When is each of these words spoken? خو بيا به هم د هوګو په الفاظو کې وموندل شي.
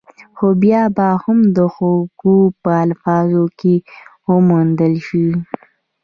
خو 0.35 0.47
بيا 0.61 0.81
به 0.95 1.07
هم 1.23 1.39
د 1.55 1.57
هوګو 1.75 2.37
په 2.63 2.71
الفاظو 2.85 3.43
کې 3.59 3.73
وموندل 4.29 4.93
شي. 5.07 5.27